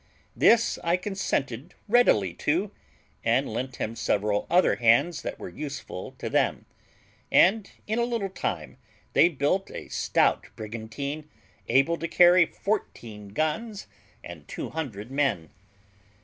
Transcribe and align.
This 0.35 0.79
I 0.83 0.97
consented 0.97 1.75
readily 1.87 2.33
to, 2.49 2.71
and 3.23 3.47
lent 3.47 3.75
him 3.75 3.95
several 3.95 4.47
other 4.49 4.77
hands 4.77 5.21
that 5.21 5.37
were 5.37 5.47
useful 5.47 6.13
to 6.17 6.27
them; 6.27 6.65
and 7.31 7.69
in 7.85 7.99
a 7.99 8.03
little 8.03 8.27
time 8.31 8.77
they 9.13 9.29
built 9.29 9.69
a 9.69 9.89
stout 9.89 10.47
brigantine, 10.55 11.29
able 11.67 11.97
to 11.97 12.07
carry 12.07 12.47
fourteen 12.47 13.27
guns 13.27 13.85
and 14.23 14.47
200 14.47 15.11
men. 15.11 15.51